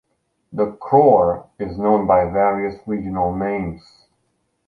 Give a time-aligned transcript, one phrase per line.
[0.51, 3.83] The "crore" is known by various regional names.